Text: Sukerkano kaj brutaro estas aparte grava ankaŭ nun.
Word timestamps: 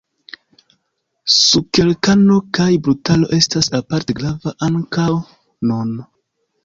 Sukerkano 1.33 2.37
kaj 2.59 2.69
brutaro 2.87 3.29
estas 3.39 3.69
aparte 3.81 4.17
grava 4.23 4.55
ankaŭ 4.69 5.09
nun. 5.73 5.93